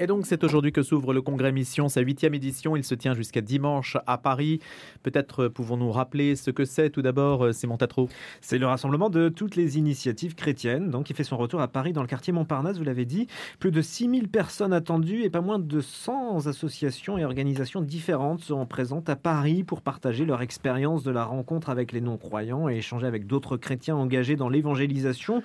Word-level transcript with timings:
Et 0.00 0.06
donc 0.06 0.26
c'est 0.26 0.42
aujourd'hui 0.42 0.72
que 0.72 0.82
s'ouvre 0.82 1.12
le 1.12 1.22
congrès 1.22 1.52
Mission, 1.52 1.88
sa 1.88 2.00
huitième 2.00 2.34
édition. 2.34 2.76
Il 2.76 2.82
se 2.82 2.94
tient 2.94 3.14
jusqu'à 3.14 3.40
dimanche 3.40 3.96
à 4.06 4.18
Paris. 4.18 4.58
Peut-être 5.02 5.48
pouvons-nous 5.48 5.92
rappeler 5.92 6.34
ce 6.34 6.50
que 6.50 6.64
c'est? 6.64 6.90
Tout 6.90 7.02
d'abord, 7.02 7.54
Simon 7.54 7.76
Tatro 7.76 8.08
C'est 8.40 8.58
le 8.58 8.66
rassemblement 8.66 9.10
de 9.10 9.28
toutes 9.28 9.54
les 9.54 9.78
initiatives 9.78 10.34
chrétiennes, 10.34 10.90
donc 10.90 11.04
qui 11.04 11.14
fait 11.14 11.24
son 11.24 11.36
retour 11.36 11.60
à 11.60 11.68
Paris 11.68 11.92
dans 11.92 12.00
le 12.00 12.08
quartier 12.08 12.32
Montparnasse, 12.32 12.78
vous 12.78 12.84
l'avez 12.84 13.04
dit. 13.04 13.28
Plus 13.58 13.70
de 13.70 13.82
6000 13.82 14.28
personnes 14.28 14.72
attendues 14.72 15.22
et 15.22 15.30
pas 15.30 15.40
moins 15.40 15.58
de 15.58 15.80
100 15.80 16.46
associations 16.46 17.18
et 17.18 17.24
organisations 17.24 17.80
différentes 17.80 18.40
seront 18.40 18.66
présentes 18.66 19.08
à 19.08 19.16
Paris 19.16 19.62
pour 19.62 19.82
partager 19.82 20.24
leur 20.24 20.42
expérience 20.42 21.04
de 21.04 21.10
la 21.10 21.24
rencontre 21.24 21.70
avec 21.70 21.92
les 21.92 22.00
non-croyants 22.00 22.68
et 22.68 22.76
échanger 22.76 23.06
avec 23.06 23.26
d'autres 23.26 23.56
chrétiens 23.56 23.96
engagés 23.96 24.36
dans 24.36 24.48
l'évangélisation. 24.48 25.42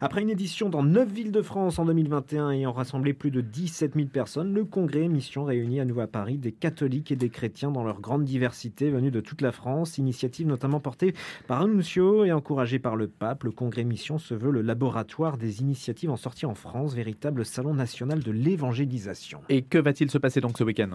Après 0.00 0.22
une 0.22 0.30
édition 0.30 0.68
dans 0.68 0.82
9 0.82 1.08
villes 1.10 1.32
de 1.32 1.42
France 1.42 1.78
en 1.78 1.84
2021 1.84 2.50
ayant 2.50 2.72
rassemblé 2.72 3.12
plus 3.12 3.30
de 3.30 3.40
17 3.78 3.94
000 3.94 4.06
personnes, 4.08 4.54
le 4.54 4.64
congrès 4.64 5.06
Mission 5.06 5.44
réunit 5.44 5.78
à 5.78 5.84
nouveau 5.84 6.00
à 6.00 6.08
Paris 6.08 6.36
des 6.36 6.50
catholiques 6.50 7.12
et 7.12 7.16
des 7.16 7.28
chrétiens 7.28 7.70
dans 7.70 7.84
leur 7.84 8.00
grande 8.00 8.24
diversité 8.24 8.90
venus 8.90 9.12
de 9.12 9.20
toute 9.20 9.40
la 9.40 9.52
France. 9.52 9.98
Initiative 9.98 10.48
notamment 10.48 10.80
portée 10.80 11.14
par 11.46 11.62
Annuncio 11.62 12.24
et 12.24 12.32
encouragée 12.32 12.80
par 12.80 12.96
le 12.96 13.06
pape. 13.06 13.44
Le 13.44 13.52
congrès 13.52 13.84
Mission 13.84 14.18
se 14.18 14.34
veut 14.34 14.50
le 14.50 14.62
laboratoire 14.62 15.38
des 15.38 15.60
initiatives 15.60 16.10
en 16.10 16.16
sortie 16.16 16.44
en 16.44 16.56
France, 16.56 16.96
véritable 16.96 17.44
salon 17.44 17.72
national 17.72 18.20
de 18.20 18.32
l'évangélisation. 18.32 19.42
Et 19.48 19.62
que 19.62 19.78
va-t-il 19.78 20.10
se 20.10 20.18
passer 20.18 20.40
donc 20.40 20.58
ce 20.58 20.64
week-end? 20.64 20.90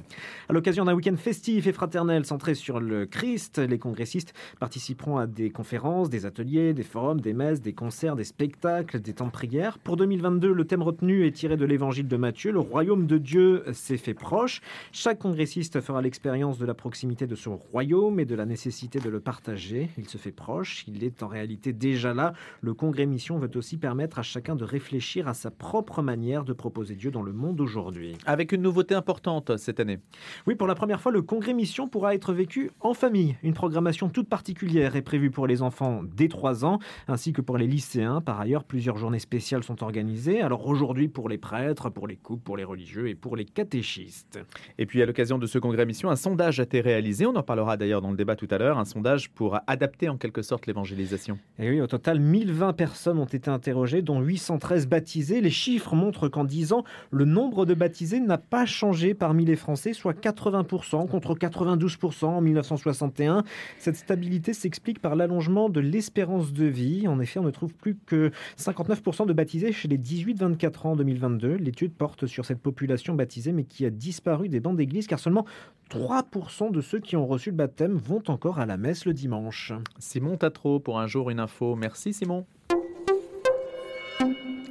À 0.49 0.51
l'occasion 0.51 0.83
d'un 0.83 0.93
week-end 0.93 1.15
festif 1.15 1.67
et 1.67 1.71
fraternel 1.71 2.25
centré 2.25 2.53
sur 2.53 2.81
le 2.81 3.05
Christ, 3.05 3.59
les 3.59 3.79
congressistes 3.79 4.33
participeront 4.59 5.15
à 5.19 5.25
des 5.25 5.51
conférences, 5.51 6.09
des 6.09 6.25
ateliers, 6.25 6.73
des 6.73 6.83
forums, 6.83 7.21
des 7.21 7.31
messes, 7.31 7.61
des 7.61 7.71
concerts, 7.71 8.17
des 8.17 8.25
spectacles, 8.25 8.99
des 8.99 9.13
temps 9.13 9.27
de 9.27 9.31
prière. 9.31 9.79
Pour 9.79 9.95
2022, 9.95 10.51
le 10.51 10.65
thème 10.65 10.83
retenu 10.83 11.25
est 11.25 11.31
tiré 11.31 11.55
de 11.55 11.63
l'évangile 11.63 12.09
de 12.09 12.17
Matthieu. 12.17 12.51
Le 12.51 12.72
royaume 12.73 13.05
de 13.05 13.19
Dieu 13.19 13.63
s'est 13.71 13.97
fait 13.97 14.15
proche. 14.15 14.59
Chaque 14.91 15.19
congressiste 15.19 15.79
fera 15.79 16.01
l'expérience 16.01 16.57
de 16.57 16.65
la 16.65 16.73
proximité 16.73 17.27
de 17.27 17.35
son 17.35 17.55
royaume 17.55 18.19
et 18.19 18.25
de 18.25 18.33
la 18.33 18.47
nécessité 18.47 18.99
de 18.99 19.11
le 19.11 19.19
partager. 19.19 19.91
Il 19.95 20.09
se 20.09 20.17
fait 20.17 20.31
proche, 20.31 20.83
il 20.87 21.03
est 21.03 21.21
en 21.21 21.27
réalité 21.27 21.71
déjà 21.71 22.15
là. 22.15 22.33
Le 22.61 22.73
congrès 22.73 23.05
mission 23.05 23.37
veut 23.37 23.51
aussi 23.53 23.77
permettre 23.77 24.17
à 24.17 24.23
chacun 24.23 24.55
de 24.55 24.63
réfléchir 24.63 25.27
à 25.27 25.35
sa 25.35 25.51
propre 25.51 26.01
manière 26.01 26.45
de 26.45 26.53
proposer 26.53 26.95
Dieu 26.95 27.11
dans 27.11 27.21
le 27.21 27.31
monde 27.31 27.61
aujourd'hui. 27.61 28.17
Avec 28.25 28.51
une 28.53 28.63
nouveauté 28.63 28.95
importante 28.95 29.55
cette 29.57 29.79
année. 29.79 29.99
Oui, 30.47 30.55
pour 30.55 30.65
la 30.65 30.73
première 30.73 30.99
fois, 30.99 31.11
le 31.11 31.21
congrès 31.21 31.53
mission 31.53 31.87
pourra 31.87 32.15
être 32.15 32.33
vécu 32.33 32.71
en 32.79 32.95
famille. 32.95 33.35
Une 33.43 33.53
programmation 33.53 34.09
toute 34.09 34.29
particulière 34.29 34.95
est 34.95 35.03
prévue 35.03 35.29
pour 35.29 35.45
les 35.45 35.61
enfants 35.61 36.01
dès 36.03 36.27
3 36.27 36.65
ans, 36.65 36.79
ainsi 37.07 37.33
que 37.33 37.41
pour 37.41 37.59
les 37.59 37.67
lycéens. 37.67 38.19
Par 38.19 38.41
ailleurs, 38.41 38.63
plusieurs 38.63 38.97
journées 38.97 39.19
spéciales 39.19 39.63
sont 39.63 39.83
organisées. 39.83 40.41
Alors 40.41 40.65
aujourd'hui 40.65 41.07
pour 41.07 41.29
les 41.29 41.37
prêtres, 41.37 41.91
pour 41.91 42.07
les 42.07 42.15
couples, 42.15 42.41
pour 42.41 42.57
les 42.57 42.62
religieux 42.63 43.09
et 43.09 43.15
pour 43.15 43.35
les 43.35 43.45
catéchistes. 43.45 44.39
Et 44.77 44.85
puis 44.85 45.01
à 45.01 45.05
l'occasion 45.05 45.37
de 45.37 45.47
ce 45.47 45.59
congrès 45.59 45.85
mission, 45.85 46.09
un 46.09 46.15
sondage 46.15 46.59
a 46.59 46.63
été 46.63 46.81
réalisé. 46.81 47.25
On 47.25 47.35
en 47.35 47.43
parlera 47.43 47.77
d'ailleurs 47.77 48.01
dans 48.01 48.11
le 48.11 48.17
débat 48.17 48.35
tout 48.35 48.47
à 48.51 48.57
l'heure. 48.57 48.77
Un 48.77 48.85
sondage 48.85 49.29
pour 49.29 49.59
adapter 49.67 50.09
en 50.09 50.17
quelque 50.17 50.41
sorte 50.41 50.67
l'évangélisation. 50.67 51.39
Et 51.59 51.69
oui, 51.69 51.81
au 51.81 51.87
total, 51.87 52.19
1020 52.19 52.73
personnes 52.73 53.19
ont 53.19 53.25
été 53.25 53.49
interrogées, 53.49 54.01
dont 54.01 54.21
813 54.21 54.87
baptisés. 54.87 55.41
Les 55.41 55.49
chiffres 55.49 55.95
montrent 55.95 56.27
qu'en 56.27 56.43
10 56.43 56.73
ans, 56.73 56.83
le 57.11 57.25
nombre 57.25 57.65
de 57.65 57.73
baptisés 57.73 58.19
n'a 58.19 58.37
pas 58.37 58.65
changé 58.65 59.13
parmi 59.13 59.45
les 59.45 59.55
Français, 59.55 59.93
soit 59.93 60.13
80% 60.13 61.07
contre 61.07 61.35
92% 61.35 62.25
en 62.25 62.41
1961. 62.41 63.43
Cette 63.77 63.95
stabilité 63.95 64.53
s'explique 64.53 64.99
par 64.99 65.15
l'allongement 65.15 65.69
de 65.69 65.79
l'espérance 65.79 66.53
de 66.53 66.65
vie. 66.65 67.07
En 67.07 67.19
effet, 67.19 67.39
on 67.39 67.43
ne 67.43 67.51
trouve 67.51 67.73
plus 67.73 67.97
que 68.05 68.31
59% 68.57 69.27
de 69.27 69.33
baptisés 69.33 69.71
chez 69.71 69.87
les 69.87 69.97
18-24 69.97 70.87
ans 70.87 70.91
en 70.91 70.95
2022. 70.95 71.55
L'étude 71.55 71.93
porte 71.93 72.25
sur 72.25 72.45
cette 72.45 72.52
population 72.57 73.13
baptisée, 73.15 73.51
mais 73.51 73.63
qui 73.63 73.85
a 73.85 73.89
disparu 73.89 74.49
des 74.49 74.59
bancs 74.59 74.75
d'église, 74.75 75.07
car 75.07 75.19
seulement 75.19 75.45
3% 75.89 76.71
de 76.71 76.81
ceux 76.81 76.99
qui 76.99 77.15
ont 77.15 77.27
reçu 77.27 77.51
le 77.51 77.55
baptême 77.55 77.93
vont 77.93 78.23
encore 78.27 78.59
à 78.59 78.65
la 78.65 78.77
messe 78.77 79.05
le 79.05 79.13
dimanche. 79.13 79.73
Simon 79.99 80.37
Tatro 80.37 80.79
pour 80.79 80.99
un 80.99 81.07
jour 81.07 81.29
une 81.29 81.39
info. 81.39 81.75
Merci 81.75 82.13
Simon. 82.13 82.45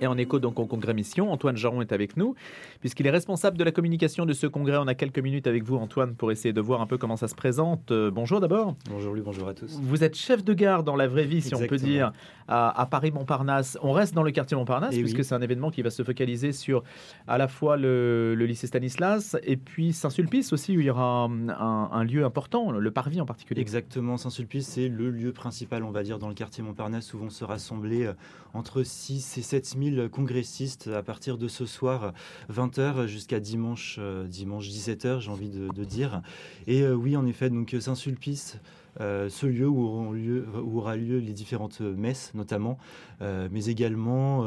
Et 0.03 0.07
en 0.09 0.19
écho 0.19 0.41
donc 0.41 0.59
au 0.59 0.67
congrès 0.67 0.95
Mission, 0.95 1.31
Antoine 1.31 1.57
Jaron 1.57 1.81
est 1.81 1.93
avec 1.93 2.17
nous, 2.17 2.35
puisqu'il 2.81 3.07
est 3.07 3.11
responsable 3.11 3.57
de 3.57 3.63
la 3.63 3.71
communication 3.71 4.27
de 4.27 4.33
ce 4.33 4.49
congrès. 4.49 4.77
On 4.79 4.89
a 4.89 4.95
quelques 4.97 5.21
minutes 5.21 5.47
avec 5.47 5.63
vous, 5.63 5.77
Antoine, 5.77 6.17
pour 6.17 6.33
essayer 6.33 6.53
de 6.53 6.61
voir 6.61 6.81
un 6.81 6.87
peu 6.89 6.99
comment 6.99 7.17
ça 7.17 7.29
se 7.29 7.37
présente. 7.37 7.93
Euh, 7.93 8.11
bonjour 8.11 8.41
d'abord. 8.41 8.75
Bonjour 8.91 9.15
lui, 9.15 9.23
bonjour 9.23 9.47
à 9.47 9.55
tous. 9.55 9.79
Vous 9.81 10.03
êtes 10.03 10.17
chef 10.17 10.43
de 10.45 10.55
gare 10.55 10.83
dans 10.83 10.97
la 10.97 11.07
vraie 11.07 11.25
vie, 11.25 11.41
si 11.41 11.55
on 11.55 11.61
peut 11.69 11.77
dire, 11.77 12.13
à, 12.49 12.85
Paris-Montparnasse. 12.91 13.79
On 13.81 13.93
reste 13.93 14.13
dans 14.13 14.25
le 14.25 14.33
quartier 14.33 14.57
Montparnasse, 14.57 14.95
Eh 14.97 15.01
puisque 15.03 15.23
c'est 15.25 15.37
un 15.37 15.41
événement 15.41 15.71
qui 15.71 15.83
va 15.83 15.91
se 15.91 16.03
focaliser 16.03 16.51
sur 16.51 16.83
à 17.29 17.39
la 17.39 17.47
fois 17.47 17.77
le, 17.77 18.34
le 18.34 18.45
lycée 18.47 18.67
Stanislas 18.67 19.37
et 19.45 19.57
puis 19.57 19.93
Saint-Sulpice 19.93 20.53
aussi, 20.53 20.77
où 20.77 20.81
il 20.81 20.87
y 20.87 20.91
aura 20.91 21.05
un, 21.27 21.49
un- 21.49 21.91
un 21.93 22.03
lieu 22.05 22.25
important, 22.25 22.73
le 22.73 22.91
parvis 22.91 23.21
en 23.21 23.27
particulier. 23.27 23.61
Exactement, 23.61 24.17
Saint-Sulpice, 24.17 24.67
c'est 24.67 24.89
le 24.89 25.11
lieu 25.11 25.33
principal, 25.33 25.84
on 25.84 25.93
va 25.93 26.03
dire, 26.03 26.19
dans 26.19 26.29
le 26.29 26.34
quartier 26.34 26.65
Montparnasse, 26.65 27.15
où 27.15 27.19
vont 27.19 27.31
se 27.31 27.45
rassembler 27.45 28.07
euh, 28.07 28.13
entre 28.53 28.83
6 28.83 29.39
et 29.39 29.43
7 29.43 29.77
000 29.81 29.91
congressistes 30.10 30.88
à 30.88 31.03
partir 31.03 31.38
de 31.38 31.48
ce 31.48 31.66
soir, 31.66 32.12
20h, 32.53 33.06
jusqu'à 33.06 33.41
dimanche, 33.41 33.97
euh, 33.98 34.26
dimanche 34.26 34.69
17h, 34.69 35.20
j'ai 35.20 35.30
envie 35.30 35.50
de, 35.50 35.84
dire. 35.84 36.22
Et 36.66 36.82
euh, 36.82 36.94
oui, 36.94 37.16
en 37.16 37.26
effet, 37.26 37.50
donc 37.50 37.75
euh, 37.75 37.80
Saint-Sulpice, 37.80 38.58
ce 38.98 39.47
lieu 39.47 39.66
où 39.66 39.82
auront 39.82 40.12
lieu, 40.12 40.47
aura 40.54 40.97
lieu 40.97 41.19
les 41.19 41.32
différentes 41.32 41.80
messes, 41.80 42.32
notamment, 42.34 42.78
mais, 43.20 43.64
également, 43.66 44.44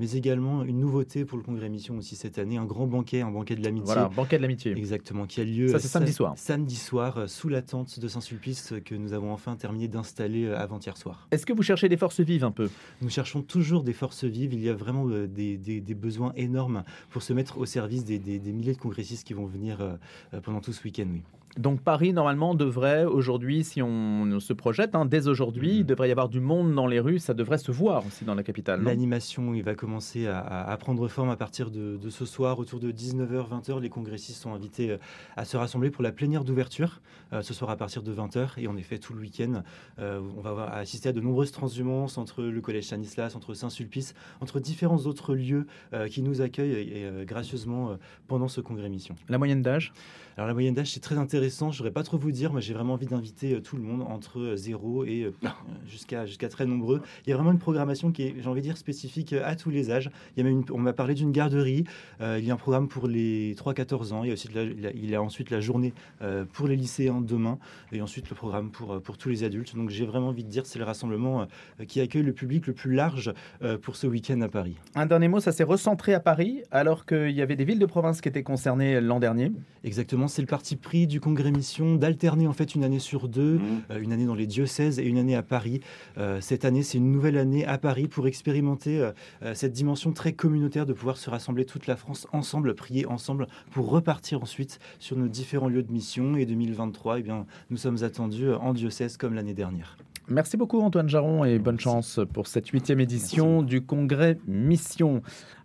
mais 0.00 0.10
également 0.12 0.64
une 0.64 0.80
nouveauté 0.80 1.24
pour 1.24 1.36
le 1.38 1.44
congrès 1.44 1.68
Mission 1.68 1.96
aussi 1.98 2.16
cette 2.16 2.38
année, 2.38 2.56
un 2.56 2.64
grand 2.64 2.86
banquet, 2.86 3.20
un 3.20 3.30
banquet 3.30 3.54
de 3.54 3.62
l'amitié. 3.62 3.84
Voilà, 3.84 4.08
banquet 4.08 4.38
de 4.38 4.42
l'amitié. 4.42 4.72
Exactement, 4.72 5.26
qui 5.26 5.40
a 5.40 5.44
lieu. 5.44 5.68
Ça, 5.68 5.78
c'est 5.78 5.86
sa- 5.88 5.98
samedi 6.00 6.12
soir. 6.12 6.32
Samedi 6.36 6.74
soir, 6.76 7.18
euh, 7.18 7.26
sous 7.26 7.48
la 7.48 7.62
tente 7.62 8.00
de 8.00 8.08
Saint-Sulpice 8.08 8.72
euh, 8.72 8.80
que 8.80 8.94
nous 8.94 9.12
avons 9.12 9.32
enfin 9.32 9.54
terminé 9.56 9.86
d'installer 9.86 10.46
euh, 10.46 10.58
avant-hier 10.58 10.96
soir. 10.96 11.28
Est-ce 11.30 11.44
que 11.46 11.52
vous 11.52 11.62
cherchez 11.62 11.88
des 11.88 11.96
forces 11.98 12.20
vives 12.20 12.44
un 12.44 12.50
peu? 12.50 12.70
Nous 13.02 13.10
cherchons 13.10 13.42
toujours 13.42 13.82
des 13.84 13.92
forces 13.92 14.24
vives. 14.24 14.54
Il 14.54 14.60
y 14.60 14.68
a 14.70 14.74
vraiment 14.74 15.06
des, 15.06 15.58
des- 15.58 15.80
des 15.80 15.94
besoins 15.94 16.32
énormes 16.34 16.82
pour 17.10 17.22
se 17.22 17.32
mettre 17.32 17.58
au 17.58 17.66
service 17.66 18.04
des, 18.04 18.18
des- 18.18 18.38
milliers 18.52 18.72
de 18.74 18.78
congressistes 18.78 19.26
qui 19.26 19.34
vont 19.34 19.46
venir 19.46 19.98
pendant 20.42 20.60
tout 20.60 20.72
ce 20.72 20.82
week-end. 20.82 21.06
Oui. 21.12 21.22
Donc 21.58 21.80
Paris, 21.80 22.12
normalement, 22.12 22.54
devrait 22.54 23.04
aujourd'hui, 23.04 23.64
si 23.64 23.82
on 23.82 24.38
se 24.38 24.52
projette, 24.52 24.94
hein, 24.94 25.04
dès 25.04 25.26
aujourd'hui, 25.26 25.78
il 25.78 25.84
devrait 25.84 26.08
y 26.08 26.12
avoir 26.12 26.28
du 26.28 26.38
monde 26.38 26.74
dans 26.74 26.86
les 26.86 27.00
rues, 27.00 27.18
ça 27.18 27.34
devrait 27.34 27.58
se 27.58 27.72
voir 27.72 28.06
aussi 28.06 28.24
dans 28.24 28.36
la 28.36 28.44
capitale. 28.44 28.82
L'animation 28.84 29.52
il 29.54 29.62
va 29.62 29.74
commencer 29.74 30.28
à, 30.28 30.76
prendre 30.78 31.08
forme 31.08 31.30
à 31.30 31.36
partir 31.36 31.70
de, 31.70 31.96
de 31.96 32.10
ce 32.10 32.24
soir, 32.24 32.58
autour 32.60 32.78
de 32.78 32.92
19h, 32.92 33.48
20h. 33.50 33.80
Les 33.80 33.88
congressistes 33.88 34.40
sont 34.40 34.54
invités 34.54 34.92
euh, 34.92 34.98
à 35.36 35.44
se 35.44 35.56
rassembler 35.56 35.90
pour 35.90 36.04
la 36.04 36.12
plénière 36.12 36.44
d'ouverture, 36.44 37.00
euh, 37.32 37.42
ce 37.42 37.52
soir 37.52 37.70
à 37.70 37.76
partir 37.76 38.02
de 38.02 38.14
20h. 38.14 38.50
Et 38.58 38.68
en 38.68 38.76
effet, 38.76 38.98
tout 38.98 39.12
le 39.12 39.20
week-end, 39.20 39.62
euh, 39.98 40.20
on 40.36 40.40
va 40.40 40.50
avoir- 40.50 40.72
assister 40.72 41.08
à 41.08 41.12
de 41.12 41.20
nombreuses 41.20 41.50
transhumances 41.50 42.16
entre 42.16 42.42
le 42.44 42.60
collège 42.60 42.84
Stanislas, 42.84 43.34
entre 43.34 43.54
Saint-Sulpice, 43.54 44.14
entre 44.40 44.60
différents 44.60 44.98
autres 44.98 45.34
lieux 45.34 45.66
euh, 45.94 46.06
qui 46.06 46.22
nous 46.22 46.40
accueillent 46.40 46.74
et, 46.74 47.24
gracieusement 47.24 47.96
pendant 48.28 48.48
ce 48.48 48.60
congrès 48.60 48.88
mission. 48.88 49.16
La 49.28 49.38
moyenne 49.38 49.62
d'âge? 49.62 49.92
Alors 50.36 50.46
la 50.46 50.54
moyenne 50.54 50.74
d'âge, 50.74 50.92
c'est 50.92 51.00
très 51.00 51.16
intéressant. 51.18 51.39
Je 51.48 51.64
ne 51.64 51.70
voudrais 51.70 51.90
pas 51.90 52.02
trop 52.02 52.18
vous 52.18 52.30
dire, 52.32 52.52
mais 52.52 52.60
j'ai 52.60 52.74
vraiment 52.74 52.94
envie 52.94 53.06
d'inviter 53.06 53.54
euh, 53.54 53.60
tout 53.60 53.76
le 53.76 53.82
monde 53.82 54.02
entre 54.02 54.54
0 54.56 55.04
et 55.04 55.22
euh, 55.24 55.32
jusqu'à 55.86 56.26
jusqu'à 56.26 56.48
très 56.48 56.66
nombreux. 56.66 57.00
Il 57.26 57.30
y 57.30 57.32
a 57.32 57.36
vraiment 57.36 57.52
une 57.52 57.58
programmation 57.58 58.12
qui 58.12 58.22
est, 58.24 58.34
j'ai 58.40 58.48
envie 58.48 58.60
de 58.60 58.66
dire, 58.66 58.76
spécifique 58.76 59.32
euh, 59.32 59.42
à 59.44 59.56
tous 59.56 59.70
les 59.70 59.90
âges. 59.90 60.10
Il 60.36 60.40
y 60.40 60.46
a 60.46 60.50
même 60.50 60.60
une- 60.60 60.64
on 60.72 60.78
m'a 60.78 60.92
parlé 60.92 61.14
d'une 61.14 61.32
garderie. 61.32 61.84
Euh, 62.20 62.38
il 62.38 62.44
y 62.44 62.50
a 62.50 62.54
un 62.54 62.58
programme 62.58 62.88
pour 62.88 63.06
les 63.08 63.54
3-14 63.54 64.12
ans. 64.12 64.22
Il 64.24 64.28
y 64.28 64.30
a 64.30 64.34
aussi 64.34 64.48
la- 64.54 64.64
il 64.64 65.08
y 65.10 65.14
a- 65.14 65.22
ensuite 65.22 65.50
la 65.50 65.60
journée 65.60 65.94
euh, 66.22 66.44
pour 66.52 66.66
les 66.68 66.76
lycéens 66.76 67.20
demain 67.20 67.58
et 67.92 68.02
ensuite 68.02 68.28
le 68.28 68.36
programme 68.36 68.70
pour, 68.70 68.92
euh, 68.94 69.00
pour 69.00 69.16
tous 69.16 69.28
les 69.30 69.42
adultes. 69.44 69.74
Donc 69.74 69.90
j'ai 69.90 70.04
vraiment 70.06 70.28
envie 70.28 70.44
de 70.44 70.50
dire, 70.50 70.66
c'est 70.66 70.78
le 70.78 70.84
rassemblement 70.84 71.42
euh, 71.80 71.84
qui 71.86 72.00
accueille 72.00 72.22
le 72.22 72.32
public 72.32 72.66
le 72.66 72.72
plus 72.74 72.92
large 72.94 73.32
euh, 73.62 73.78
pour 73.78 73.96
ce 73.96 74.06
week-end 74.06 74.40
à 74.42 74.48
Paris. 74.48 74.76
Un 74.94 75.06
dernier 75.06 75.28
mot, 75.28 75.40
ça 75.40 75.52
s'est 75.52 75.64
recentré 75.64 76.12
à 76.14 76.20
Paris, 76.20 76.62
alors 76.70 77.06
qu'il 77.06 77.30
y 77.30 77.42
avait 77.42 77.56
des 77.56 77.64
villes 77.64 77.78
de 77.78 77.86
province 77.86 78.20
qui 78.20 78.28
étaient 78.28 78.42
concernées 78.42 79.00
l'an 79.00 79.20
dernier. 79.20 79.52
Exactement, 79.84 80.28
c'est 80.28 80.42
le 80.42 80.46
parti 80.46 80.76
pris 80.76 81.06
du 81.06 81.20
congrès 81.30 81.52
mission 81.52 81.94
d'alterner 81.94 82.48
en 82.48 82.52
fait 82.52 82.74
une 82.74 82.82
année 82.82 82.98
sur 82.98 83.28
deux, 83.28 83.60
euh, 83.92 84.00
une 84.00 84.12
année 84.12 84.26
dans 84.26 84.34
les 84.34 84.48
diocèses 84.48 84.98
et 84.98 85.04
une 85.04 85.16
année 85.16 85.36
à 85.36 85.44
Paris. 85.44 85.80
Euh, 86.18 86.40
cette 86.40 86.64
année, 86.64 86.82
c'est 86.82 86.98
une 86.98 87.12
nouvelle 87.12 87.38
année 87.38 87.64
à 87.64 87.78
Paris 87.78 88.08
pour 88.08 88.26
expérimenter 88.26 89.00
euh, 89.00 89.54
cette 89.54 89.72
dimension 89.72 90.12
très 90.12 90.32
communautaire 90.32 90.86
de 90.86 90.92
pouvoir 90.92 91.18
se 91.18 91.30
rassembler 91.30 91.64
toute 91.66 91.86
la 91.86 91.94
France 91.94 92.26
ensemble, 92.32 92.74
prier 92.74 93.06
ensemble 93.06 93.46
pour 93.70 93.90
repartir 93.90 94.42
ensuite 94.42 94.80
sur 94.98 95.16
nos 95.16 95.28
différents 95.28 95.68
lieux 95.68 95.84
de 95.84 95.92
mission. 95.92 96.34
Et 96.34 96.46
2023, 96.46 97.20
eh 97.20 97.22
bien, 97.22 97.46
nous 97.70 97.76
sommes 97.76 98.02
attendus 98.02 98.50
en 98.52 98.72
diocèse 98.72 99.16
comme 99.16 99.34
l'année 99.34 99.54
dernière. 99.54 99.96
Merci 100.30 100.56
beaucoup 100.56 100.80
Antoine 100.80 101.08
Jaron 101.08 101.44
et 101.44 101.58
bonne 101.58 101.80
chance 101.80 102.20
pour 102.32 102.46
cette 102.46 102.68
huitième 102.68 103.00
édition 103.00 103.62
du 103.62 103.82
congrès 103.82 104.38
Mission. 104.46 105.22